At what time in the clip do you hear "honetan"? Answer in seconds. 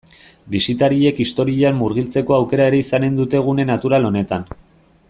4.13-4.51